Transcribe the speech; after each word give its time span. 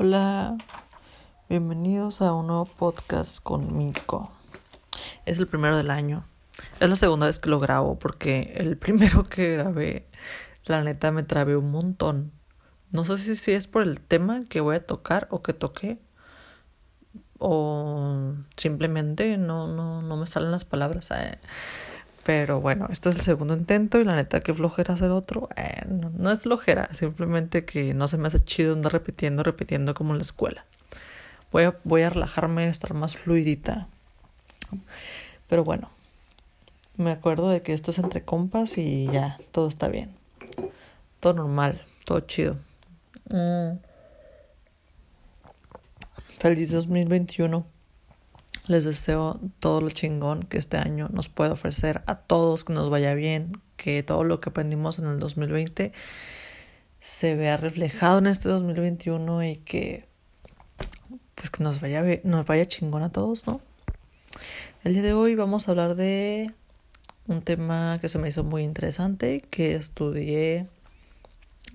Hola, 0.00 0.56
bienvenidos 1.48 2.22
a 2.22 2.32
un 2.32 2.46
nuevo 2.46 2.66
podcast 2.66 3.42
con 3.42 3.76
Mico. 3.76 4.30
Es 5.26 5.40
el 5.40 5.48
primero 5.48 5.76
del 5.76 5.90
año. 5.90 6.24
Es 6.78 6.88
la 6.88 6.94
segunda 6.94 7.26
vez 7.26 7.40
que 7.40 7.50
lo 7.50 7.58
grabo 7.58 7.98
porque 7.98 8.52
el 8.58 8.76
primero 8.78 9.28
que 9.28 9.56
grabé, 9.56 10.06
la 10.66 10.84
neta 10.84 11.10
me 11.10 11.24
trabé 11.24 11.56
un 11.56 11.72
montón. 11.72 12.30
No 12.92 13.02
sé 13.02 13.18
si, 13.18 13.34
si 13.34 13.50
es 13.50 13.66
por 13.66 13.82
el 13.82 14.00
tema 14.00 14.44
que 14.48 14.60
voy 14.60 14.76
a 14.76 14.86
tocar 14.86 15.26
o 15.32 15.42
que 15.42 15.52
toqué 15.52 15.98
o 17.40 18.34
simplemente 18.56 19.36
no, 19.36 19.66
no, 19.66 20.00
no 20.00 20.16
me 20.16 20.28
salen 20.28 20.52
las 20.52 20.64
palabras. 20.64 21.10
Eh. 21.10 21.40
Pero 22.28 22.60
bueno, 22.60 22.88
este 22.90 23.08
es 23.08 23.16
el 23.16 23.22
segundo 23.22 23.54
intento 23.54 23.98
y 23.98 24.04
la 24.04 24.14
neta 24.14 24.40
que 24.40 24.52
flojera 24.52 24.92
hacer 24.92 25.10
otro. 25.10 25.48
Eh, 25.56 25.86
no, 25.88 26.30
es 26.30 26.40
flojera, 26.40 26.90
simplemente 26.92 27.64
que 27.64 27.94
no 27.94 28.06
se 28.06 28.18
me 28.18 28.28
hace 28.28 28.44
chido 28.44 28.74
andar 28.74 28.92
repitiendo, 28.92 29.42
repitiendo 29.42 29.94
como 29.94 30.12
en 30.12 30.18
la 30.18 30.24
escuela. 30.24 30.66
Voy 31.52 31.62
a, 31.62 31.78
voy 31.84 32.02
a 32.02 32.10
relajarme, 32.10 32.68
estar 32.68 32.92
más 32.92 33.16
fluidita. 33.16 33.88
Pero 35.48 35.64
bueno, 35.64 35.88
me 36.98 37.12
acuerdo 37.12 37.48
de 37.48 37.62
que 37.62 37.72
esto 37.72 37.92
es 37.92 37.98
entre 37.98 38.22
compas 38.22 38.76
y 38.76 39.06
ya, 39.06 39.38
todo 39.50 39.66
está 39.66 39.88
bien. 39.88 40.10
Todo 41.20 41.32
normal, 41.32 41.80
todo 42.04 42.20
chido. 42.20 42.56
Mm. 43.30 43.78
Feliz 46.38 46.72
2021. 46.72 47.77
Les 48.68 48.84
deseo 48.84 49.40
todo 49.60 49.80
lo 49.80 49.90
chingón 49.90 50.44
que 50.44 50.58
este 50.58 50.76
año 50.76 51.08
nos 51.10 51.28
pueda 51.28 51.52
ofrecer 51.52 52.02
a 52.06 52.16
todos, 52.16 52.64
que 52.64 52.72
nos 52.72 52.90
vaya 52.90 53.14
bien, 53.14 53.60
que 53.76 54.02
todo 54.02 54.24
lo 54.24 54.40
que 54.40 54.50
aprendimos 54.50 54.98
en 54.98 55.06
el 55.06 55.18
2020 55.18 55.92
se 57.00 57.34
vea 57.34 57.56
reflejado 57.56 58.18
en 58.18 58.26
este 58.26 58.48
2021 58.48 59.42
y 59.44 59.56
que 59.56 60.06
pues 61.34 61.50
que 61.50 61.62
nos 61.62 61.80
vaya 61.80 62.04
nos 62.24 62.44
vaya 62.46 62.66
chingón 62.66 63.02
a 63.02 63.10
todos, 63.10 63.46
¿no? 63.46 63.60
El 64.84 64.92
día 64.92 65.02
de 65.02 65.12
hoy 65.12 65.34
vamos 65.34 65.66
a 65.66 65.70
hablar 65.72 65.94
de 65.94 66.52
un 67.26 67.42
tema 67.42 67.98
que 68.00 68.08
se 68.08 68.18
me 68.18 68.28
hizo 68.28 68.44
muy 68.44 68.62
interesante, 68.62 69.42
que 69.50 69.74
estudié 69.74 70.66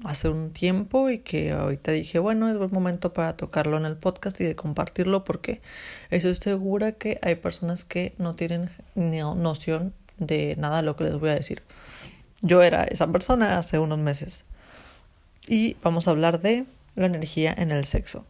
hace 0.04 0.30
un 0.30 0.52
tiempo 0.52 1.10
y 1.10 1.20
que 1.20 1.52
ahorita 1.52 1.92
dije, 1.92 2.20
bueno, 2.20 2.50
es 2.50 2.58
buen 2.58 2.72
momento 2.72 3.14
para 3.14 3.38
tocarlo 3.38 3.78
en 3.78 3.86
el 3.86 3.96
podcast 3.96 4.40
y 4.42 4.44
de 4.44 4.56
compartirlo 4.56 5.24
porque 5.24 5.62
estoy 6.10 6.36
segura 6.36 6.94
que 6.94 7.20
hay 7.22 7.36
personas 7.36 7.86
que 7.86 8.14
no 8.18 8.36
tienen 8.36 8.70
ni 8.96 9.20
noción 9.20 9.94
de 10.18 10.56
nada 10.58 10.78
de 10.78 10.84
lo 10.84 10.96
que 10.96 11.06
les 11.06 11.20
voy 11.20 11.30
a 11.30 11.36
decir. 11.36 11.64
Yo 12.42 12.62
era 12.62 12.84
esa 12.84 13.08
persona 13.08 13.58
hace 13.58 13.80
unos 13.80 14.00
meses. 14.00 14.46
Y 15.48 15.76
vamos 15.84 16.08
a 16.08 16.12
hablar 16.12 16.42
de 16.42 16.66
la 16.96 17.06
energía 17.06 17.54
en 17.58 17.72
el 17.72 17.86
sexo. 17.86 18.26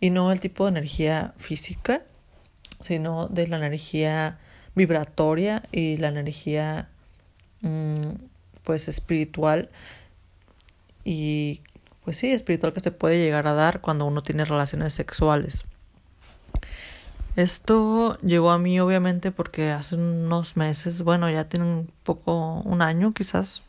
Y 0.00 0.10
no 0.10 0.32
el 0.32 0.40
tipo 0.40 0.64
de 0.64 0.70
energía 0.70 1.34
física, 1.36 2.02
sino 2.80 3.28
de 3.28 3.46
la 3.46 3.58
energía 3.58 4.38
vibratoria 4.74 5.62
y 5.72 5.96
la 5.98 6.08
energía 6.08 6.88
mm, 7.60 8.29
pues 8.64 8.88
espiritual 8.88 9.70
y 11.04 11.62
pues 12.04 12.16
sí, 12.16 12.30
espiritual 12.32 12.72
que 12.72 12.80
se 12.80 12.92
puede 12.92 13.18
llegar 13.18 13.46
a 13.46 13.52
dar 13.52 13.80
cuando 13.80 14.06
uno 14.06 14.22
tiene 14.22 14.44
relaciones 14.44 14.94
sexuales. 14.94 15.64
Esto 17.36 18.18
llegó 18.20 18.50
a 18.50 18.58
mí 18.58 18.80
obviamente 18.80 19.30
porque 19.30 19.70
hace 19.70 19.96
unos 19.96 20.56
meses, 20.56 21.02
bueno, 21.02 21.30
ya 21.30 21.48
tiene 21.48 21.66
un 21.66 21.92
poco, 22.02 22.60
un 22.64 22.82
año 22.82 23.12
quizás, 23.12 23.62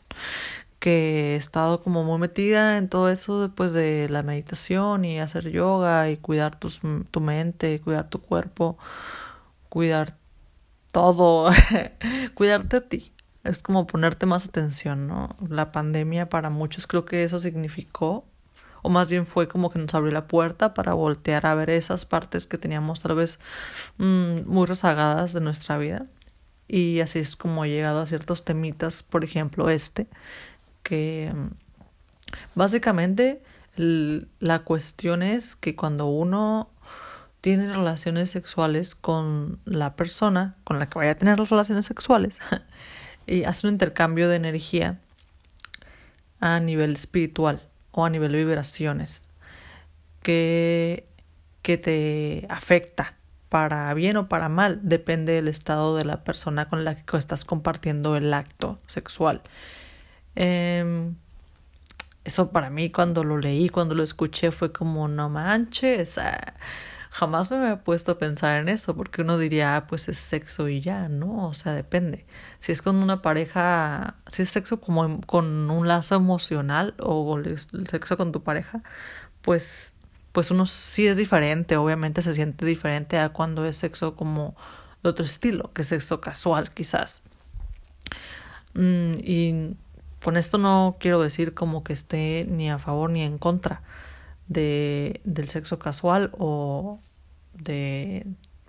que 0.80 1.34
he 1.34 1.36
estado 1.36 1.82
como 1.82 2.04
muy 2.04 2.18
metida 2.18 2.76
en 2.78 2.88
todo 2.88 3.08
eso 3.08 3.42
después 3.42 3.72
de 3.72 4.08
la 4.08 4.22
meditación 4.22 5.04
y 5.04 5.20
hacer 5.20 5.50
yoga 5.50 6.10
y 6.10 6.16
cuidar 6.16 6.58
tus, 6.58 6.80
tu 7.10 7.20
mente, 7.20 7.80
cuidar 7.80 8.08
tu 8.10 8.20
cuerpo, 8.20 8.78
cuidar 9.68 10.16
todo, 10.90 11.50
cuidarte 12.34 12.76
a 12.78 12.80
ti 12.88 13.12
es 13.44 13.62
como 13.62 13.86
ponerte 13.86 14.26
más 14.26 14.46
atención, 14.46 15.06
¿no? 15.06 15.36
La 15.48 15.72
pandemia 15.72 16.28
para 16.28 16.50
muchos 16.50 16.86
creo 16.86 17.04
que 17.04 17.24
eso 17.24 17.40
significó, 17.40 18.24
o 18.82 18.88
más 18.88 19.08
bien 19.08 19.26
fue 19.26 19.48
como 19.48 19.70
que 19.70 19.78
nos 19.78 19.94
abrió 19.94 20.12
la 20.12 20.26
puerta 20.26 20.74
para 20.74 20.92
voltear 20.94 21.46
a 21.46 21.54
ver 21.54 21.70
esas 21.70 22.04
partes 22.04 22.46
que 22.46 22.58
teníamos 22.58 23.00
tal 23.00 23.14
vez 23.14 23.38
mm, 23.98 24.42
muy 24.46 24.66
rezagadas 24.66 25.32
de 25.32 25.40
nuestra 25.40 25.78
vida. 25.78 26.06
Y 26.68 27.00
así 27.00 27.18
es 27.18 27.36
como 27.36 27.64
he 27.64 27.68
llegado 27.68 28.00
a 28.00 28.06
ciertos 28.06 28.44
temitas, 28.44 29.02
por 29.02 29.24
ejemplo 29.24 29.70
este, 29.70 30.08
que 30.82 31.32
mm, 31.34 31.48
básicamente 32.54 33.42
la 33.76 34.60
cuestión 34.60 35.22
es 35.22 35.56
que 35.56 35.74
cuando 35.74 36.06
uno 36.06 36.68
tiene 37.40 37.72
relaciones 37.72 38.30
sexuales 38.30 38.94
con 38.94 39.60
la 39.64 39.96
persona 39.96 40.56
con 40.64 40.78
la 40.78 40.88
que 40.88 40.98
vaya 40.98 41.12
a 41.12 41.14
tener 41.16 41.38
las 41.38 41.50
relaciones 41.50 41.86
sexuales, 41.86 42.38
y 43.26 43.44
hace 43.44 43.66
un 43.66 43.74
intercambio 43.74 44.28
de 44.28 44.36
energía 44.36 44.98
a 46.40 46.60
nivel 46.60 46.92
espiritual 46.92 47.62
o 47.92 48.04
a 48.04 48.10
nivel 48.10 48.32
de 48.32 48.38
vibraciones 48.38 49.28
que, 50.22 51.06
que 51.62 51.78
te 51.78 52.46
afecta 52.48 53.16
para 53.48 53.92
bien 53.92 54.16
o 54.16 54.28
para 54.28 54.48
mal, 54.48 54.80
depende 54.82 55.34
del 55.34 55.46
estado 55.46 55.96
de 55.96 56.06
la 56.06 56.24
persona 56.24 56.70
con 56.70 56.84
la 56.84 56.94
que 56.94 57.16
estás 57.18 57.44
compartiendo 57.44 58.16
el 58.16 58.32
acto 58.32 58.78
sexual. 58.86 59.42
Em, 60.34 61.16
eso 62.24 62.50
para 62.50 62.70
mí 62.70 62.90
cuando 62.90 63.24
lo 63.24 63.36
leí, 63.36 63.68
cuando 63.68 63.94
lo 63.94 64.02
escuché 64.02 64.52
fue 64.52 64.72
como 64.72 65.06
no 65.06 65.28
manches. 65.28 66.18
Jamás 67.12 67.50
me 67.50 67.58
había 67.58 67.84
puesto 67.84 68.12
a 68.12 68.18
pensar 68.18 68.56
en 68.56 68.70
eso, 68.70 68.96
porque 68.96 69.20
uno 69.20 69.36
diría, 69.36 69.76
ah, 69.76 69.86
pues 69.86 70.08
es 70.08 70.16
sexo 70.18 70.68
y 70.70 70.80
ya, 70.80 71.08
¿no? 71.10 71.46
O 71.46 71.52
sea, 71.52 71.74
depende. 71.74 72.24
Si 72.58 72.72
es 72.72 72.80
con 72.80 72.96
una 72.96 73.20
pareja, 73.20 74.16
si 74.28 74.42
es 74.42 74.50
sexo 74.50 74.80
como 74.80 75.20
con 75.22 75.70
un 75.70 75.86
lazo 75.86 76.14
emocional 76.16 76.94
o 76.98 77.36
el 77.36 77.58
sexo 77.58 78.16
con 78.16 78.32
tu 78.32 78.42
pareja, 78.42 78.82
pues, 79.42 79.94
pues 80.32 80.50
uno 80.50 80.64
sí 80.64 81.06
es 81.06 81.18
diferente, 81.18 81.76
obviamente 81.76 82.22
se 82.22 82.32
siente 82.32 82.64
diferente 82.64 83.18
a 83.18 83.28
cuando 83.28 83.66
es 83.66 83.76
sexo 83.76 84.16
como 84.16 84.56
de 85.02 85.10
otro 85.10 85.24
estilo, 85.26 85.70
que 85.74 85.82
es 85.82 85.88
sexo 85.88 86.20
casual 86.22 86.70
quizás. 86.70 87.22
Mm, 88.74 89.12
y 89.18 89.76
con 90.22 90.38
esto 90.38 90.56
no 90.56 90.96
quiero 90.98 91.20
decir 91.20 91.52
como 91.52 91.84
que 91.84 91.92
esté 91.92 92.46
ni 92.48 92.70
a 92.70 92.78
favor 92.78 93.10
ni 93.10 93.22
en 93.22 93.36
contra 93.38 93.82
de, 94.48 95.20
del 95.24 95.48
sexo 95.48 95.78
casual 95.78 96.30
o 96.38 97.00
de 97.54 98.26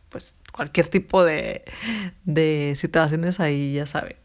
pues 0.10 0.36
cualquier 0.54 0.88
tipo 0.88 1.24
de, 1.24 1.64
de 2.26 2.74
situaciones 2.78 3.40
ahí, 3.40 3.74
ya 3.74 3.86
saben. 3.86 4.16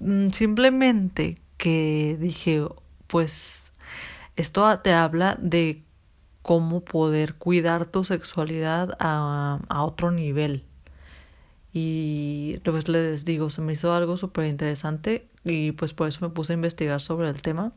Mm, 0.00 0.30
simplemente 0.30 1.38
que 1.56 2.16
dije, 2.20 2.66
pues 3.06 3.72
esto 4.36 4.78
te 4.80 4.92
habla 4.92 5.38
de 5.40 5.82
cómo 6.42 6.80
poder 6.80 7.34
cuidar 7.34 7.86
tu 7.86 8.04
sexualidad 8.04 8.96
a, 8.98 9.60
a 9.68 9.84
otro 9.84 10.10
nivel. 10.10 10.64
Y 11.72 12.58
pues 12.64 12.88
les 12.88 13.24
digo, 13.24 13.48
se 13.48 13.62
me 13.62 13.72
hizo 13.74 13.94
algo 13.94 14.16
súper 14.16 14.46
interesante 14.46 15.26
y 15.44 15.72
pues 15.72 15.94
por 15.94 16.08
eso 16.08 16.26
me 16.26 16.34
puse 16.34 16.52
a 16.52 16.54
investigar 16.54 17.00
sobre 17.00 17.30
el 17.30 17.40
tema 17.40 17.72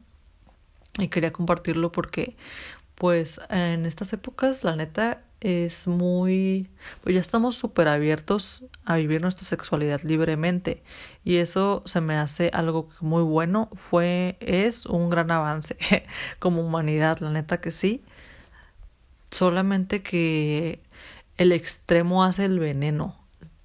y 0.98 1.08
quería 1.10 1.32
compartirlo 1.32 1.92
porque 1.92 2.36
pues 2.96 3.42
en 3.50 3.86
estas 3.86 4.14
épocas 4.14 4.64
la 4.64 4.76
neta 4.76 5.22
es 5.42 5.86
muy 5.88 6.70
pues 7.04 7.14
ya 7.14 7.22
estamos 7.22 7.56
súper 7.56 7.88
abiertos 7.88 8.66
a 8.86 8.96
vivir 8.96 9.22
nuestra 9.22 9.46
sexualidad 9.46 10.02
libremente. 10.02 10.82
Y 11.24 11.38
eso 11.38 11.84
se 11.86 12.02
me 12.02 12.16
hace 12.16 12.50
algo 12.54 12.90
muy 13.02 13.24
bueno. 13.24 13.70
Fue 13.76 14.38
es 14.40 14.86
un 14.86 15.10
gran 15.10 15.32
avance 15.32 15.78
como 16.40 16.62
humanidad 16.62 17.20
la 17.20 17.30
neta 17.32 17.62
que 17.62 17.72
sí. 17.72 18.02
Solamente 19.32 20.02
que 20.02 20.80
el 21.38 21.52
extremo 21.52 22.24
hace 22.24 22.46
el 22.46 22.60
veneno. 22.60 23.16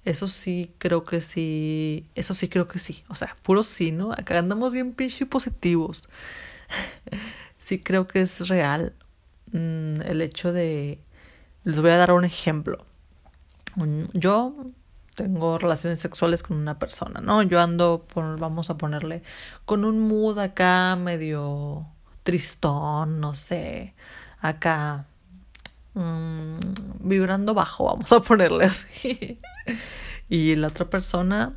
Eso 0.03 0.27
sí 0.27 0.71
creo 0.77 1.05
que 1.05 1.21
sí 1.21 2.05
eso 2.15 2.33
sí 2.33 2.49
creo 2.49 2.67
que 2.67 2.79
sí. 2.79 3.03
O 3.07 3.15
sea 3.15 3.37
puro 3.43 3.63
sí 3.63 3.91
no 3.91 4.11
acá 4.11 4.37
andamos 4.37 4.73
bien 4.73 4.93
pinche 4.93 5.25
positivos 5.25 6.09
sí 7.71 7.79
creo 7.79 8.05
que 8.05 8.21
es 8.21 8.49
real 8.49 8.93
mm, 9.53 10.01
el 10.01 10.21
hecho 10.21 10.51
de... 10.51 10.99
Les 11.63 11.79
voy 11.79 11.91
a 11.91 11.97
dar 11.97 12.11
un 12.11 12.25
ejemplo. 12.25 12.85
Yo 14.11 14.53
tengo 15.15 15.57
relaciones 15.57 16.01
sexuales 16.01 16.43
con 16.43 16.57
una 16.57 16.79
persona, 16.79 17.21
¿no? 17.21 17.41
Yo 17.43 17.61
ando, 17.61 18.05
vamos 18.13 18.69
a 18.69 18.77
ponerle, 18.77 19.23
con 19.63 19.85
un 19.85 20.05
mood 20.05 20.37
acá 20.39 20.97
medio 20.97 21.85
tristón, 22.23 23.21
no 23.21 23.35
sé, 23.35 23.93
acá 24.41 25.05
mm, 25.93 26.57
vibrando 26.99 27.53
bajo, 27.53 27.85
vamos 27.85 28.11
a 28.11 28.21
ponerle 28.21 28.65
así. 28.65 29.39
y 30.29 30.57
la 30.57 30.67
otra 30.67 30.89
persona 30.89 31.53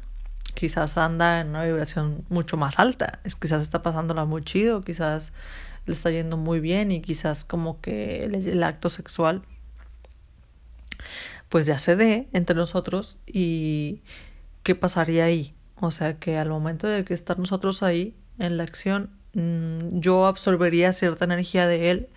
quizás 0.55 0.97
anda 0.97 1.41
en 1.41 1.49
una 1.49 1.65
vibración 1.65 2.25
mucho 2.29 2.57
más 2.57 2.79
alta, 2.79 3.19
es 3.25 3.35
quizás 3.35 3.63
está 3.63 3.83
pasándola 3.83 4.27
muy 4.27 4.45
chido, 4.45 4.83
quizás 4.83 5.33
le 5.87 5.93
está 5.93 6.11
yendo 6.11 6.37
muy 6.37 6.61
bien 6.61 6.91
y 6.91 7.01
quizás 7.01 7.45
como 7.45 7.81
que 7.81 8.25
el, 8.25 8.63
acto 8.63 8.91
sexual 8.91 9.43
pues 11.49 11.67
ya 11.67 11.79
se 11.79 11.97
dé 11.97 12.29
entre 12.33 12.57
nosotros 12.57 13.19
y 13.27 14.03
qué 14.63 14.75
pasaría 14.75 15.25
ahí. 15.25 15.55
O 15.77 15.91
sea 15.91 16.19
que 16.19 16.39
al 16.39 16.49
momento 16.49 16.87
de 16.87 17.05
que 17.05 17.15
estar 17.15 17.39
nosotros 17.39 17.83
ahí 17.83 18.17
en 18.39 18.57
la 18.57 18.65
acción, 18.65 19.11
mm, 19.35 20.01
yo 20.01 20.27
absorbería 20.27 20.93
cierta 20.93 21.25
energía 21.25 21.67
de 21.67 21.91
él 21.91 22.09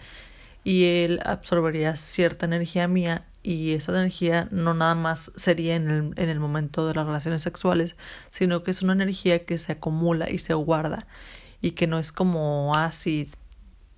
y 0.64 0.86
él 0.86 1.20
absorbería 1.26 1.96
cierta 1.98 2.46
energía 2.46 2.88
mía 2.88 3.26
y 3.44 3.74
esa 3.74 3.92
energía 3.94 4.48
no 4.52 4.74
nada 4.74 4.96
más 4.96 5.32
sería 5.36 5.76
en 5.76 5.90
el, 5.90 6.14
en 6.18 6.30
el 6.30 6.40
momento 6.40 6.88
de 6.88 6.94
las 6.94 7.06
relaciones 7.06 7.42
sexuales, 7.42 7.96
sino 8.30 8.64
que 8.64 8.72
es 8.72 8.82
una 8.82 8.94
energía 8.94 9.46
que 9.46 9.58
se 9.58 9.74
acumula 9.74 10.30
y 10.30 10.38
se 10.40 10.54
guarda 10.54 11.08
y 11.62 11.72
que 11.72 11.88
no 11.88 12.00
es 12.00 12.12
como 12.12 12.74
así 12.76 13.30
ah, 13.32 13.38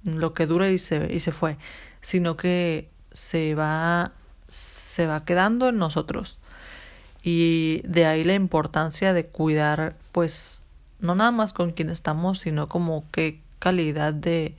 lo 0.04 0.34
que 0.34 0.46
dura 0.46 0.70
y 0.70 0.78
se, 0.78 1.12
y 1.14 1.20
se 1.20 1.32
fue, 1.32 1.58
sino 2.02 2.38
que 2.38 2.90
se 3.12 3.56
va, 3.56 4.14
se 4.48 5.08
va 5.08 5.26
quedando 5.26 5.70
en 5.70 5.78
nosotros. 5.78 6.38
Y 7.24 7.82
de 7.84 8.06
ahí 8.06 8.24
la 8.24 8.34
importancia 8.34 9.14
de 9.14 9.26
cuidar, 9.26 9.96
pues, 10.12 10.66
no 11.00 11.16
nada 11.16 11.32
más 11.32 11.54
con 11.54 11.72
quien 11.72 11.90
estamos, 11.90 12.40
sino 12.40 12.68
como 12.68 13.06
qué 13.12 13.42
calidad 13.60 14.14
de, 14.14 14.56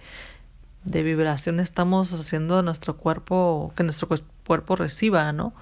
de 0.84 1.02
vibración 1.02 1.60
estamos 1.60 2.12
haciendo 2.12 2.62
nuestro 2.62 2.96
cuerpo, 2.96 3.72
que 3.76 3.82
nuestro 3.82 4.08
cuerpo 4.46 4.76
reciba, 4.76 5.32
¿no? 5.32 5.54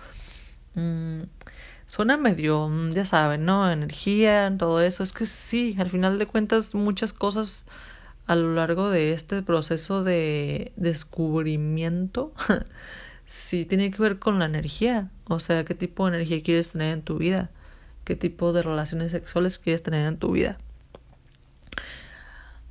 Mm, 0.75 1.23
suena 1.87 2.17
medio, 2.17 2.69
mm, 2.69 2.93
ya 2.93 3.05
saben, 3.05 3.45
¿no? 3.45 3.71
Energía, 3.71 4.53
todo 4.59 4.81
eso. 4.81 5.03
Es 5.03 5.13
que 5.13 5.27
sí, 5.27 5.77
al 5.79 5.91
final 5.91 6.19
de 6.19 6.27
cuentas 6.27 6.75
muchas 6.75 7.13
cosas 7.13 7.67
a 8.29 8.37
lo 8.37 8.55
largo 8.55 8.91
de 8.91 9.13
este 9.13 9.43
proceso 9.43 10.05
de 10.05 10.73
descubrimiento 10.77 12.33
sí 13.25 13.65
tiene 13.65 13.91
que 13.91 14.03
ver 14.03 14.19
con 14.19 14.39
la 14.39 14.45
energía. 14.45 15.11
O 15.27 15.41
sea, 15.41 15.65
qué 15.65 15.75
tipo 15.75 16.05
de 16.05 16.17
energía 16.17 16.43
quieres 16.43 16.71
tener 16.71 16.93
en 16.93 17.03
tu 17.03 17.19
vida, 17.19 17.51
qué 18.05 18.17
tipo 18.17 18.53
de 18.53 18.63
relaciones 18.63 19.13
sexuales 19.13 19.59
quieres 19.59 19.83
tener 19.83 20.07
en 20.07 20.19
tu 20.19 20.33
vida. 20.33 20.59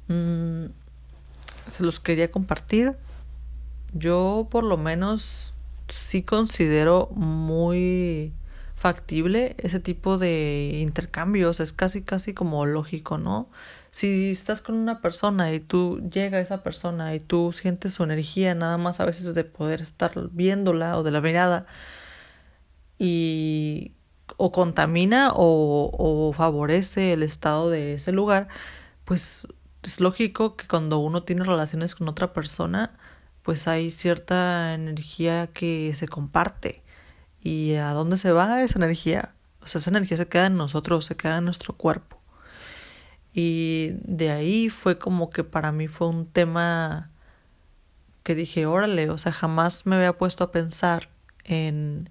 Mm, 0.07 0.65
se 1.69 1.83
los 1.83 1.99
quería 1.99 2.31
compartir. 2.31 2.93
Yo 3.93 4.47
por 4.51 4.63
lo 4.63 4.77
menos 4.77 5.55
sí 5.89 6.21
considero 6.21 7.09
muy 7.15 8.31
factible 8.77 9.55
ese 9.59 9.79
tipo 9.79 10.17
de 10.17 10.79
intercambios, 10.81 11.59
es 11.59 11.73
casi 11.73 12.03
casi 12.03 12.33
como 12.33 12.65
lógico, 12.65 13.17
¿no? 13.17 13.49
Si 13.91 14.29
estás 14.31 14.61
con 14.61 14.75
una 14.75 15.01
persona 15.01 15.53
y 15.53 15.59
tú 15.59 15.99
llega 16.11 16.39
esa 16.39 16.63
persona 16.63 17.15
y 17.15 17.19
tú 17.19 17.51
sientes 17.53 17.93
su 17.95 18.03
energía 18.03 18.55
nada 18.55 18.77
más 18.77 18.99
a 18.99 19.05
veces 19.05 19.33
de 19.33 19.43
poder 19.43 19.81
estar 19.81 20.13
viéndola 20.31 20.97
o 20.97 21.03
de 21.03 21.11
la 21.11 21.21
mirada 21.21 21.65
y 22.99 23.93
o 24.37 24.51
contamina 24.51 25.31
o 25.35 26.33
favorece 26.35 27.13
el 27.13 27.23
estado 27.23 27.69
de 27.69 27.95
ese 27.95 28.11
lugar, 28.11 28.47
pues 29.05 29.47
es 29.83 29.99
lógico 30.01 30.55
que 30.57 30.67
cuando 30.67 30.99
uno 30.99 31.23
tiene 31.23 31.43
relaciones 31.43 31.95
con 31.95 32.07
otra 32.09 32.33
persona, 32.33 32.97
pues 33.43 33.67
hay 33.67 33.91
cierta 33.91 34.73
energía 34.73 35.47
que 35.53 35.93
se 35.95 36.07
comparte. 36.07 36.83
¿Y 37.47 37.75
a 37.75 37.91
dónde 37.93 38.17
se 38.17 38.33
va 38.33 38.61
esa 38.61 38.77
energía? 38.77 39.33
O 39.61 39.67
sea, 39.67 39.79
esa 39.79 39.89
energía 39.89 40.17
se 40.17 40.27
queda 40.27 40.47
en 40.47 40.57
nosotros, 40.57 41.05
se 41.05 41.15
queda 41.15 41.37
en 41.37 41.45
nuestro 41.45 41.77
cuerpo. 41.77 42.19
Y 43.33 43.91
de 44.03 44.31
ahí 44.31 44.69
fue 44.69 44.99
como 44.99 45.29
que 45.29 45.45
para 45.45 45.71
mí 45.71 45.87
fue 45.87 46.07
un 46.09 46.25
tema 46.25 47.09
que 48.23 48.35
dije, 48.35 48.65
órale, 48.65 49.09
o 49.09 49.17
sea, 49.17 49.31
jamás 49.31 49.85
me 49.85 49.95
había 49.95 50.17
puesto 50.17 50.43
a 50.43 50.51
pensar 50.51 51.09
en 51.45 52.09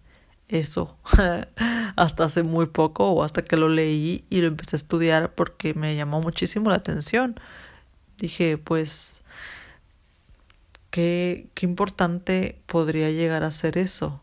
eso 0.49 0.97
hasta 1.97 2.25
hace 2.25 2.43
muy 2.43 2.67
poco 2.67 3.11
o 3.11 3.23
hasta 3.23 3.43
que 3.43 3.59
lo 3.59 3.69
leí 3.69 4.25
y 4.31 4.41
lo 4.41 4.47
empecé 4.47 4.77
a 4.77 4.79
estudiar 4.79 5.35
porque 5.35 5.75
me 5.75 5.97
llamó 5.97 6.23
muchísimo 6.23 6.71
la 6.71 6.77
atención. 6.77 7.39
Dije, 8.17 8.57
pues, 8.57 9.23
¿qué, 10.91 11.49
qué 11.53 11.67
importante 11.67 12.63
podría 12.65 13.11
llegar 13.11 13.43
a 13.45 13.51
ser 13.51 13.77
eso? 13.77 14.23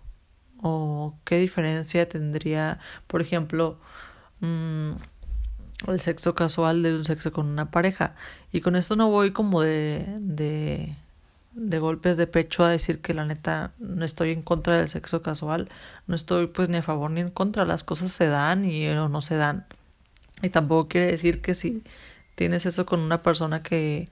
¿O 0.63 1.15
qué 1.25 1.37
diferencia 1.37 2.09
tendría, 2.09 2.79
por 3.07 3.21
ejemplo, 3.21 3.77
mm, 4.39 4.93
el 5.87 5.99
sexo 5.99 6.35
casual 6.35 6.81
de 6.83 6.95
un 6.95 7.05
sexo 7.05 7.31
con 7.31 7.47
una 7.47 7.69
pareja? 7.69 8.15
Y 8.51 8.61
con 8.61 8.75
esto 8.75 8.95
no 8.95 9.09
voy 9.09 9.31
como 9.31 9.61
de, 9.61 10.05
de 10.19 10.95
de 11.53 11.79
golpes 11.79 12.17
de 12.17 12.27
pecho 12.27 12.63
a 12.63 12.69
decir 12.69 12.99
que 12.99 13.13
la 13.13 13.25
neta 13.25 13.73
no 13.79 14.05
estoy 14.05 14.31
en 14.31 14.41
contra 14.41 14.77
del 14.77 14.89
sexo 14.89 15.21
casual, 15.21 15.69
no 16.07 16.15
estoy 16.15 16.47
pues 16.47 16.69
ni 16.69 16.77
a 16.77 16.81
favor 16.81 17.11
ni 17.11 17.21
en 17.21 17.29
contra, 17.29 17.65
las 17.65 17.83
cosas 17.83 18.11
se 18.11 18.27
dan 18.27 18.65
y 18.65 18.87
o 18.89 19.09
no 19.09 19.21
se 19.21 19.35
dan. 19.35 19.65
Y 20.41 20.49
tampoco 20.49 20.89
quiere 20.89 21.11
decir 21.11 21.41
que 21.41 21.53
si 21.53 21.83
tienes 22.35 22.65
eso 22.65 22.85
con 22.85 22.99
una 22.99 23.21
persona 23.23 23.63
que 23.63 24.09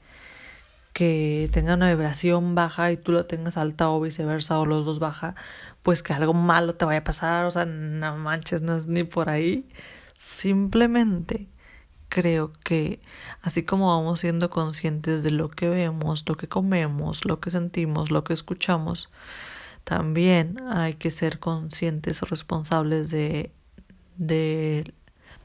que 0.94 1.50
tenga 1.54 1.76
una 1.76 1.90
vibración 1.90 2.56
baja 2.56 2.92
y 2.92 2.98
tú 2.98 3.12
la 3.14 3.28
tengas 3.28 3.58
alta 3.58 3.90
o 3.90 4.02
viceversa 4.02 4.60
o 4.60 4.66
los 4.66 4.86
dos 4.86 5.00
baja, 5.00 5.36
pues 5.84 6.04
que 6.04 6.14
algo 6.14 6.34
malo 6.34 6.76
te 6.76 6.86
vaya 6.86 7.00
a 7.00 7.04
pasar, 7.04 7.46
o 7.46 7.52
sea, 7.52 7.66
no 7.66 8.18
manches, 8.18 8.62
no 8.62 8.76
es 8.76 8.88
ni 8.88 9.04
por 9.04 9.30
ahí. 9.30 9.68
Simplemente 10.16 11.50
creo 12.10 12.52
que 12.64 13.02
así 13.42 13.64
como 13.64 13.88
vamos 13.88 14.20
siendo 14.20 14.50
conscientes 14.50 15.24
de 15.24 15.32
lo 15.32 15.50
que 15.50 15.70
vemos, 15.70 16.26
lo 16.28 16.36
que 16.36 16.48
comemos, 16.48 17.26
lo 17.26 17.40
que 17.40 17.52
sentimos, 17.52 18.12
lo 18.12 18.24
que 18.24 18.34
escuchamos, 18.34 19.10
también 19.84 20.62
hay 20.70 20.96
que 20.96 21.10
ser 21.12 21.40
conscientes 21.40 22.22
o 22.22 22.26
responsables 22.26 23.10
de, 23.12 23.52
de 24.18 24.94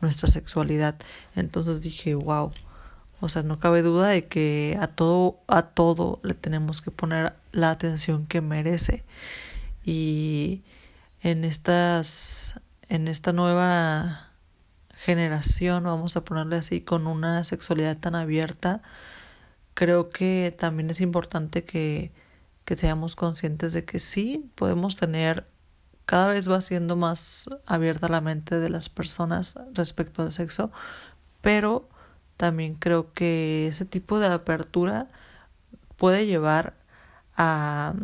nuestra 0.01 0.29
sexualidad. 0.29 0.97
Entonces 1.35 1.81
dije, 1.81 2.15
wow, 2.15 2.53
o 3.21 3.29
sea, 3.29 3.43
no 3.43 3.59
cabe 3.59 3.83
duda 3.83 4.09
de 4.09 4.27
que 4.27 4.79
a 4.81 4.89
todo, 4.89 5.39
a 5.49 5.63
todo 5.63 6.21
le 6.23 6.35
tenemos 6.35 6.83
que 6.83 6.91
poner 6.91 7.35
la 7.53 7.71
atención 7.71 8.27
que 8.27 8.41
merece. 8.41 9.05
Y 9.85 10.63
en 11.21 11.45
estas, 11.45 12.61
en 12.89 13.09
esta 13.09 13.33
nueva 13.33 14.31
generación, 14.97 15.85
vamos 15.85 16.17
a 16.17 16.25
ponerle 16.25 16.57
así, 16.57 16.81
con 16.81 17.07
una 17.07 17.45
sexualidad 17.45 17.97
tan 17.99 18.15
abierta, 18.15 18.83
creo 19.75 20.11
que 20.11 20.55
también 20.59 20.91
es 20.91 21.01
importante 21.01 21.65
que, 21.65 22.13
que 22.65 22.77
seamos 22.77 23.17
conscientes 23.17 23.73
de 23.73 23.85
que 23.85 23.99
sí 23.99 24.51
podemos 24.55 24.97
tener 24.97 25.47
cada 26.07 26.29
vez 26.29 26.51
va 26.51 26.61
siendo 26.61 26.97
más 26.97 27.51
abierta 27.67 28.09
la 28.09 28.21
mente 28.21 28.61
de 28.61 28.71
las 28.71 28.89
personas 28.89 29.59
respecto 29.75 30.23
al 30.23 30.33
sexo, 30.33 30.71
pero 31.41 31.89
también 32.37 32.75
creo 32.75 33.13
que 33.13 33.69
ese 33.69 33.85
tipo 33.85 34.19
de 34.19 34.27
apertura 34.29 35.09
puede 35.97 36.27
llevar 36.27 36.75
a, 37.37 37.95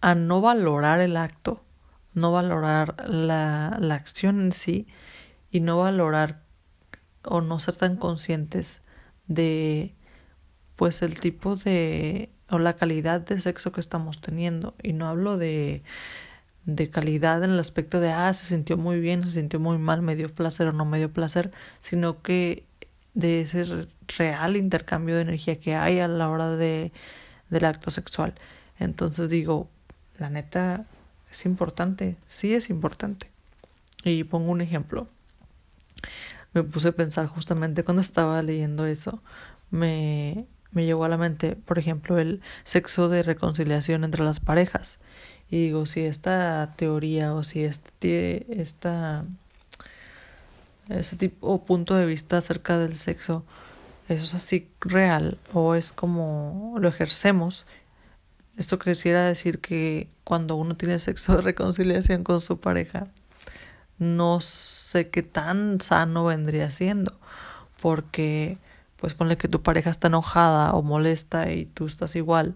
a 0.00 0.14
no 0.14 0.40
valorar 0.40 1.00
el 1.00 1.16
acto, 1.16 1.62
no 2.14 2.32
valorar 2.32 3.08
la, 3.08 3.76
la 3.80 3.94
acción 3.94 4.40
en 4.40 4.52
sí, 4.52 4.86
y 5.50 5.60
no 5.60 5.78
valorar 5.78 6.42
o 7.22 7.40
no 7.40 7.58
ser 7.58 7.76
tan 7.76 7.96
conscientes 7.96 8.80
de 9.28 9.94
pues 10.76 11.02
el 11.02 11.20
tipo 11.20 11.56
de 11.56 12.30
o 12.50 12.58
la 12.58 12.74
calidad 12.76 13.20
del 13.20 13.40
sexo 13.40 13.72
que 13.72 13.80
estamos 13.80 14.20
teniendo. 14.20 14.74
Y 14.82 14.92
no 14.92 15.08
hablo 15.08 15.38
de 15.38 15.82
de 16.66 16.90
calidad 16.90 17.44
en 17.44 17.50
el 17.50 17.60
aspecto 17.60 18.00
de 18.00 18.10
ah 18.10 18.32
se 18.32 18.46
sintió 18.46 18.76
muy 18.76 18.98
bien 18.98 19.26
se 19.26 19.34
sintió 19.34 19.60
muy 19.60 19.78
mal 19.78 20.02
me 20.02 20.16
dio 20.16 20.34
placer 20.34 20.68
o 20.68 20.72
no 20.72 20.84
me 20.86 20.98
dio 20.98 21.12
placer 21.12 21.50
sino 21.80 22.22
que 22.22 22.66
de 23.14 23.42
ese 23.42 23.86
real 24.18 24.56
intercambio 24.56 25.16
de 25.16 25.22
energía 25.22 25.58
que 25.60 25.74
hay 25.74 26.00
a 26.00 26.08
la 26.08 26.28
hora 26.28 26.50
de 26.50 26.92
del 27.50 27.64
acto 27.64 27.90
sexual. 27.90 28.34
Entonces 28.78 29.30
digo 29.30 29.68
la 30.18 30.30
neta 30.30 30.86
es 31.30 31.46
importante 31.46 32.16
sí 32.26 32.54
es 32.54 32.70
importante. 32.70 33.30
Y 34.04 34.24
pongo 34.24 34.50
un 34.50 34.60
ejemplo. 34.60 35.08
Me 36.52 36.62
puse 36.62 36.88
a 36.88 36.92
pensar 36.92 37.26
justamente 37.26 37.84
cuando 37.84 38.02
estaba 38.02 38.42
leyendo 38.42 38.86
eso, 38.86 39.22
me, 39.70 40.46
me 40.72 40.84
llegó 40.84 41.04
a 41.04 41.08
la 41.08 41.16
mente, 41.16 41.56
por 41.56 41.78
ejemplo, 41.78 42.18
el 42.18 42.42
sexo 42.64 43.08
de 43.08 43.22
reconciliación 43.22 44.04
entre 44.04 44.24
las 44.24 44.40
parejas. 44.40 45.00
Y 45.50 45.66
digo, 45.66 45.86
si 45.86 46.02
esta 46.02 46.74
teoría 46.76 47.34
o 47.34 47.44
si 47.44 47.64
este, 47.64 48.60
esta, 48.60 49.24
ese 50.88 51.16
tipo 51.16 51.46
o 51.48 51.64
punto 51.64 51.94
de 51.94 52.06
vista 52.06 52.38
acerca 52.38 52.78
del 52.78 52.96
sexo, 52.96 53.44
eso 54.08 54.24
es 54.24 54.34
así 54.34 54.68
real 54.80 55.38
o 55.52 55.74
es 55.74 55.92
como 55.92 56.74
lo 56.78 56.88
ejercemos. 56.88 57.66
Esto 58.56 58.78
quisiera 58.78 59.24
decir 59.24 59.60
que 59.60 60.08
cuando 60.22 60.56
uno 60.56 60.76
tiene 60.76 60.98
sexo 60.98 61.36
de 61.36 61.42
reconciliación 61.42 62.22
con 62.22 62.40
su 62.40 62.60
pareja, 62.60 63.08
no 63.98 64.40
sé 64.40 65.08
qué 65.10 65.22
tan 65.22 65.80
sano 65.80 66.24
vendría 66.24 66.70
siendo, 66.70 67.18
porque 67.80 68.58
pues 68.96 69.14
ponle 69.14 69.36
que 69.36 69.48
tu 69.48 69.62
pareja 69.62 69.90
está 69.90 70.08
enojada 70.08 70.72
o 70.72 70.82
molesta 70.82 71.50
y 71.52 71.66
tú 71.66 71.86
estás 71.86 72.16
igual 72.16 72.54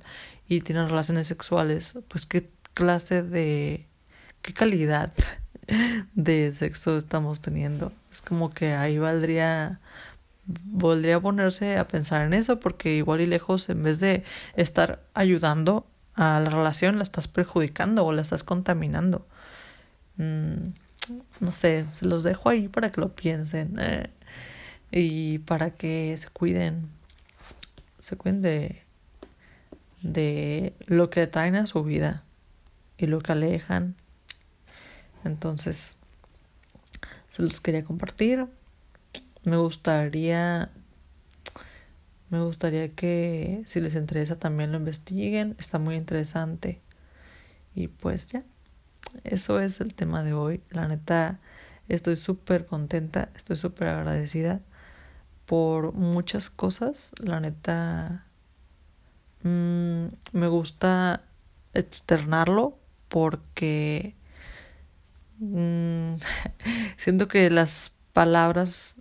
y 0.48 0.60
tienen 0.60 0.88
relaciones 0.88 1.26
sexuales, 1.26 1.98
pues 2.08 2.26
qué 2.26 2.48
clase 2.74 3.22
de, 3.22 3.87
qué 4.42 4.52
calidad 4.52 5.12
de 6.14 6.52
sexo 6.52 6.96
estamos 6.96 7.40
teniendo. 7.40 7.92
Es 8.10 8.22
como 8.22 8.50
que 8.50 8.74
ahí 8.74 8.98
valdría 8.98 9.80
volvería 10.48 11.20
ponerse 11.20 11.76
a 11.76 11.86
pensar 11.86 12.22
en 12.26 12.32
eso 12.32 12.58
porque 12.58 12.94
igual 12.94 13.20
y 13.20 13.26
lejos 13.26 13.68
en 13.68 13.82
vez 13.82 14.00
de 14.00 14.24
estar 14.56 15.02
ayudando 15.12 15.86
a 16.14 16.40
la 16.40 16.50
relación 16.50 16.96
la 16.96 17.02
estás 17.02 17.28
perjudicando 17.28 18.04
o 18.04 18.12
la 18.12 18.22
estás 18.22 18.44
contaminando. 18.44 19.26
Mm, 20.16 20.70
no 21.40 21.52
sé, 21.52 21.86
se 21.92 22.06
los 22.06 22.22
dejo 22.22 22.48
ahí 22.48 22.68
para 22.68 22.90
que 22.90 23.00
lo 23.00 23.14
piensen 23.14 23.76
eh, 23.78 24.10
y 24.90 25.38
para 25.40 25.70
que 25.70 26.16
se 26.18 26.28
cuiden, 26.28 26.88
se 28.00 28.16
cuiden 28.16 28.42
de, 28.42 28.82
de 30.02 30.74
lo 30.86 31.10
que 31.10 31.26
traen 31.26 31.56
a 31.56 31.66
su 31.66 31.84
vida 31.84 32.24
y 32.96 33.06
lo 33.06 33.20
que 33.20 33.32
alejan. 33.32 33.96
Entonces, 35.24 35.98
se 37.28 37.42
los 37.42 37.60
quería 37.60 37.84
compartir. 37.84 38.46
Me 39.44 39.56
gustaría 39.56 40.70
me 42.30 42.42
gustaría 42.42 42.88
que 42.90 43.62
si 43.66 43.80
les 43.80 43.94
interesa 43.94 44.38
también 44.38 44.72
lo 44.72 44.78
investiguen, 44.78 45.56
está 45.58 45.78
muy 45.78 45.94
interesante. 45.94 46.82
Y 47.74 47.88
pues 47.88 48.26
ya, 48.26 48.42
eso 49.24 49.60
es 49.60 49.80
el 49.80 49.94
tema 49.94 50.22
de 50.22 50.34
hoy. 50.34 50.60
La 50.70 50.88
neta, 50.88 51.38
estoy 51.88 52.16
súper 52.16 52.66
contenta, 52.66 53.30
estoy 53.34 53.56
súper 53.56 53.88
agradecida 53.88 54.60
por 55.46 55.94
muchas 55.94 56.50
cosas. 56.50 57.12
La 57.18 57.40
neta, 57.40 58.26
mmm, 59.42 60.08
me 60.32 60.48
gusta 60.48 61.22
externarlo 61.72 62.78
porque 63.08 64.14
mmm, 65.38 66.16
siento 66.96 67.28
que 67.28 67.50
las 67.50 67.92
palabras 68.12 69.00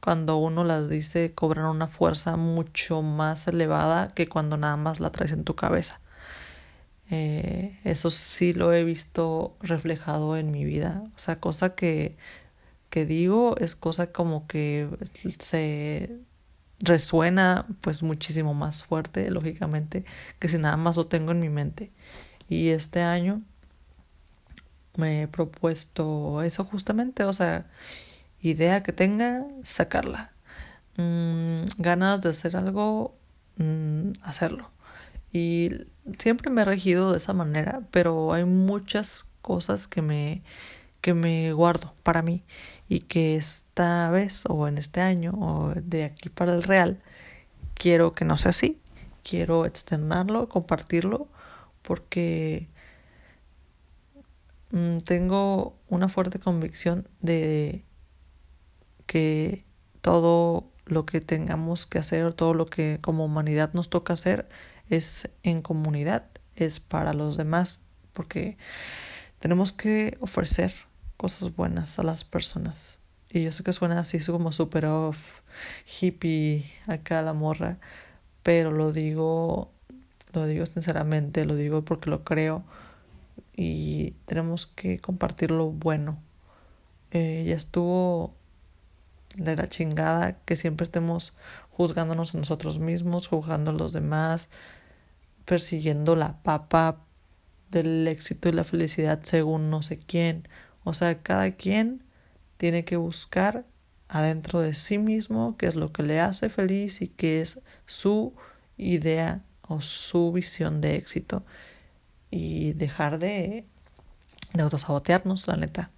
cuando 0.00 0.36
uno 0.36 0.64
las 0.64 0.88
dice 0.88 1.32
cobran 1.34 1.66
una 1.66 1.88
fuerza 1.88 2.36
mucho 2.36 3.02
más 3.02 3.48
elevada 3.48 4.08
que 4.08 4.28
cuando 4.28 4.56
nada 4.58 4.76
más 4.76 5.00
la 5.00 5.10
traes 5.10 5.32
en 5.32 5.44
tu 5.44 5.54
cabeza. 5.56 6.00
Eh, 7.10 7.78
eso 7.84 8.10
sí 8.10 8.52
lo 8.54 8.72
he 8.72 8.84
visto 8.84 9.56
reflejado 9.60 10.36
en 10.36 10.50
mi 10.50 10.64
vida. 10.64 11.04
O 11.16 11.18
sea, 11.18 11.40
cosa 11.40 11.74
que, 11.74 12.16
que 12.90 13.06
digo 13.06 13.56
es 13.58 13.76
cosa 13.76 14.12
como 14.12 14.46
que 14.46 14.88
se 15.38 16.18
resuena 16.80 17.66
pues 17.80 18.02
muchísimo 18.02 18.54
más 18.54 18.84
fuerte, 18.84 19.30
lógicamente, 19.30 20.04
que 20.38 20.48
si 20.48 20.58
nada 20.58 20.76
más 20.76 20.96
lo 20.96 21.06
tengo 21.06 21.32
en 21.32 21.40
mi 21.40 21.48
mente. 21.48 21.92
Y 22.48 22.70
este 22.70 23.02
año 23.02 23.42
me 24.96 25.22
he 25.22 25.28
propuesto 25.28 26.42
eso 26.42 26.64
justamente, 26.64 27.24
o 27.24 27.32
sea, 27.32 27.66
idea 28.40 28.82
que 28.82 28.92
tenga, 28.92 29.44
sacarla. 29.62 30.32
Mm, 30.96 31.64
ganas 31.78 32.20
de 32.22 32.30
hacer 32.30 32.56
algo, 32.56 33.16
mm, 33.56 34.12
hacerlo. 34.22 34.70
Y 35.32 35.70
siempre 36.18 36.50
me 36.50 36.62
he 36.62 36.64
regido 36.64 37.12
de 37.12 37.18
esa 37.18 37.32
manera, 37.32 37.80
pero 37.90 38.32
hay 38.32 38.44
muchas 38.44 39.26
cosas 39.42 39.88
que 39.88 40.02
me, 40.02 40.42
que 41.00 41.14
me 41.14 41.52
guardo 41.52 41.94
para 42.02 42.22
mí 42.22 42.44
y 42.88 43.00
que 43.00 43.36
esta 43.36 44.10
vez 44.10 44.44
o 44.48 44.68
en 44.68 44.78
este 44.78 45.00
año 45.00 45.32
o 45.38 45.74
de 45.74 46.04
aquí 46.04 46.28
para 46.28 46.54
el 46.54 46.62
real 46.62 46.98
quiero 47.74 48.14
que 48.14 48.24
no 48.24 48.38
sea 48.38 48.50
así. 48.50 48.80
Quiero 49.22 49.66
externarlo, 49.66 50.48
compartirlo, 50.48 51.28
porque 51.82 52.68
tengo 55.04 55.78
una 55.88 56.08
fuerte 56.08 56.40
convicción 56.40 57.06
de 57.20 57.84
que 59.06 59.64
todo 60.00 60.72
lo 60.86 61.06
que 61.06 61.20
tengamos 61.20 61.86
que 61.86 61.98
hacer, 61.98 62.32
todo 62.32 62.54
lo 62.54 62.66
que 62.66 62.98
como 63.00 63.24
humanidad 63.24 63.72
nos 63.72 63.88
toca 63.88 64.14
hacer 64.14 64.48
es 64.88 65.30
en 65.42 65.62
comunidad, 65.62 66.26
es 66.56 66.80
para 66.80 67.12
los 67.12 67.36
demás, 67.36 67.82
porque 68.12 68.58
tenemos 69.38 69.72
que 69.72 70.18
ofrecer 70.20 70.72
cosas 71.16 71.54
buenas 71.54 71.98
a 71.98 72.02
las 72.02 72.24
personas. 72.24 73.00
Y 73.30 73.44
yo 73.44 73.52
sé 73.52 73.62
que 73.62 73.72
suena 73.72 74.00
así 74.00 74.18
como 74.24 74.50
super 74.52 74.86
off, 74.86 75.40
hippie, 76.00 76.64
acá 76.86 77.22
la 77.22 77.32
morra, 77.32 77.78
pero 78.42 78.72
lo 78.72 78.92
digo, 78.92 79.70
lo 80.32 80.46
digo 80.46 80.66
sinceramente, 80.66 81.44
lo 81.44 81.54
digo 81.54 81.84
porque 81.84 82.10
lo 82.10 82.24
creo 82.24 82.64
y 83.56 84.12
tenemos 84.26 84.66
que 84.66 84.98
compartir 84.98 85.50
lo 85.50 85.70
bueno. 85.70 86.18
Eh, 87.10 87.44
ya 87.46 87.54
estuvo 87.54 88.34
de 89.36 89.56
la 89.56 89.68
chingada 89.68 90.38
que 90.44 90.56
siempre 90.56 90.84
estemos 90.84 91.32
juzgándonos 91.70 92.34
a 92.34 92.38
nosotros 92.38 92.78
mismos, 92.78 93.28
juzgando 93.28 93.70
a 93.70 93.74
los 93.74 93.92
demás, 93.92 94.48
persiguiendo 95.44 96.16
la 96.16 96.42
papa 96.42 97.00
del 97.70 98.06
éxito 98.08 98.48
y 98.48 98.52
la 98.52 98.64
felicidad 98.64 99.20
según 99.22 99.70
no 99.70 99.82
sé 99.82 99.98
quién. 99.98 100.48
O 100.84 100.94
sea, 100.94 101.22
cada 101.22 101.52
quien 101.52 102.02
tiene 102.56 102.84
que 102.84 102.96
buscar 102.96 103.64
adentro 104.08 104.60
de 104.60 104.74
sí 104.74 104.98
mismo 104.98 105.56
qué 105.56 105.66
es 105.66 105.74
lo 105.74 105.92
que 105.92 106.02
le 106.02 106.20
hace 106.20 106.48
feliz 106.48 107.00
y 107.02 107.08
qué 107.08 107.40
es 107.40 107.60
su 107.86 108.34
idea 108.76 109.42
o 109.62 109.80
su 109.80 110.32
visión 110.32 110.80
de 110.80 110.96
éxito 110.96 111.44
y 112.34 112.72
dejar 112.72 113.18
de, 113.18 113.64
de 114.52 114.62
autosabotearnos, 114.62 115.46
la 115.46 115.56
neta 115.56 115.90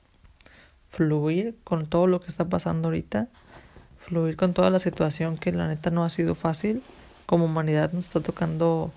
fluir 0.96 1.56
con 1.62 1.86
todo 1.86 2.06
lo 2.06 2.20
que 2.20 2.28
está 2.28 2.48
pasando 2.48 2.88
ahorita, 2.88 3.28
fluir 3.98 4.36
con 4.36 4.54
toda 4.54 4.70
la 4.70 4.78
situación 4.78 5.36
que 5.36 5.52
la 5.52 5.68
neta 5.68 5.90
no 5.90 6.04
ha 6.04 6.10
sido 6.10 6.34
fácil. 6.34 6.82
Como 7.26 7.44
humanidad 7.44 7.92
nos 7.92 8.04
está 8.04 8.20
tocando 8.20 8.92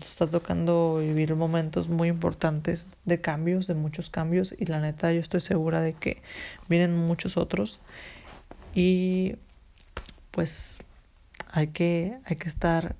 está 0.00 0.26
tocando 0.26 0.98
vivir 0.98 1.34
momentos 1.34 1.88
muy 1.88 2.08
importantes 2.08 2.86
de 3.06 3.22
cambios, 3.22 3.66
de 3.66 3.72
muchos 3.72 4.10
cambios 4.10 4.54
y 4.58 4.66
la 4.66 4.78
neta 4.78 5.10
yo 5.10 5.20
estoy 5.20 5.40
segura 5.40 5.80
de 5.80 5.94
que 5.94 6.20
vienen 6.68 6.94
muchos 6.94 7.38
otros 7.38 7.80
y 8.74 9.36
pues 10.32 10.82
hay 11.50 11.68
que 11.68 12.18
hay 12.26 12.36
que 12.36 12.48
estar 12.48 12.94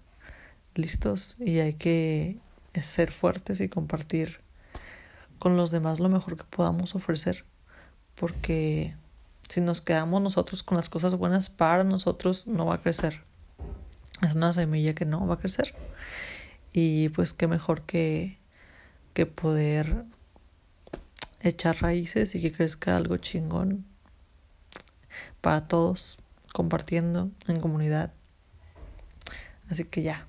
listos 0.75 1.37
y 1.39 1.59
hay 1.59 1.75
que 1.75 2.39
ser 2.83 3.13
fuertes 3.13 3.61
y 3.61 3.69
compartir 3.69 4.41
con 5.39 5.57
los 5.57 5.71
demás 5.71 6.01
lo 6.01 6.09
mejor 6.09 6.37
que 6.37 6.45
podamos 6.45 6.95
ofrecer 6.95 7.45
porque 8.17 8.97
si 9.49 9.61
nos 9.61 9.81
quedamos 9.81 10.21
nosotros 10.21 10.65
con 10.65 10.77
las 10.77 10.89
cosas 10.89 11.15
buenas 11.15 11.51
para 11.51 11.85
nosotros, 11.85 12.47
no 12.49 12.67
va 12.67 12.77
a 12.77 12.83
crecer. 12.83 13.23
Es 14.23 14.35
una 14.35 14.53
semilla 14.53 14.95
que 14.95 15.05
no 15.05 15.25
va 15.27 15.35
a 15.35 15.39
crecer. 15.39 15.75
Y 16.73 17.11
pues 17.11 17.33
qué 17.33 17.47
mejor 17.47 17.83
que, 17.83 18.39
que 19.15 19.27
poder 19.27 20.05
echar 21.41 21.81
raíces 21.81 22.35
y 22.35 22.43
que 22.43 22.51
crezca 22.51 22.97
algo 22.97 23.19
chingón 23.19 23.85
para 25.41 25.69
todos, 25.69 26.19
compartiendo 26.53 27.31
en 27.47 27.61
comunidad. 27.61 28.13
Así 29.69 29.85
que 29.85 30.03
ya. 30.03 30.27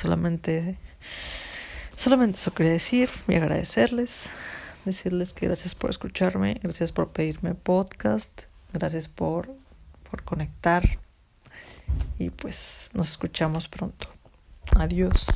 Solamente 0.00 0.78
solamente 1.96 2.38
eso 2.38 2.54
quería 2.54 2.72
decir 2.72 3.10
y 3.28 3.34
agradecerles 3.34 4.30
decirles 4.84 5.32
que 5.32 5.46
gracias 5.46 5.74
por 5.74 5.90
escucharme, 5.90 6.58
gracias 6.62 6.92
por 6.92 7.10
pedirme 7.10 7.54
podcast, 7.54 8.44
gracias 8.72 9.08
por, 9.08 9.54
por 10.10 10.22
conectar 10.22 10.98
y 12.18 12.30
pues 12.30 12.90
nos 12.94 13.10
escuchamos 13.10 13.68
pronto. 13.68 14.08
Adiós. 14.76 15.26